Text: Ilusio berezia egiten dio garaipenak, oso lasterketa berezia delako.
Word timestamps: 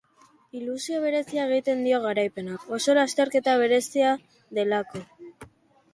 Ilusio 0.59 1.01
berezia 1.03 1.43
egiten 1.51 1.83
dio 1.87 1.99
garaipenak, 2.07 2.65
oso 2.79 2.97
lasterketa 3.01 3.57
berezia 3.65 4.17
delako. 4.61 5.05